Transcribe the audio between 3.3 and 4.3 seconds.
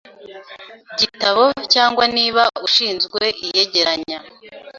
iyegeranya